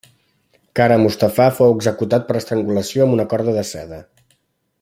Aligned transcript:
Kara 0.79 0.97
Mustafà 1.03 1.47
fou 1.59 1.75
executat 1.75 2.27
per 2.31 2.39
estrangulació 2.41 3.07
amb 3.07 3.19
una 3.19 3.31
corda 3.35 3.59
de 3.59 3.69
seda. 3.75 4.05